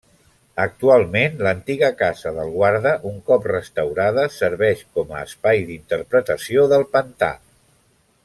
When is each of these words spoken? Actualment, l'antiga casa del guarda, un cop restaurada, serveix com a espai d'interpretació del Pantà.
Actualment, 0.61 1.35
l'antiga 1.47 1.89
casa 1.99 2.31
del 2.37 2.49
guarda, 2.55 2.93
un 3.11 3.19
cop 3.27 3.45
restaurada, 3.51 4.25
serveix 4.37 4.81
com 4.99 5.13
a 5.19 5.23
espai 5.29 5.63
d'interpretació 5.69 6.67
del 6.73 6.89
Pantà. 6.97 7.33